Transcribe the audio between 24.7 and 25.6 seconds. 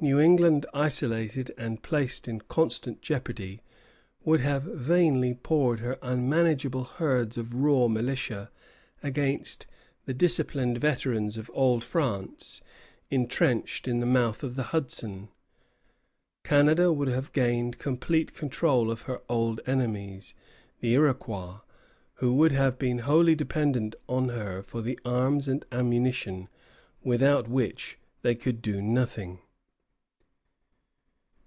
the arms